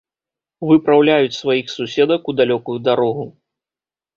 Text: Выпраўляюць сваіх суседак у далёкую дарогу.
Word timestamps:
Выпраўляюць 0.69 1.37
сваіх 1.41 1.69
суседак 1.75 2.21
у 2.33 2.35
далёкую 2.41 2.77
дарогу. 2.89 3.25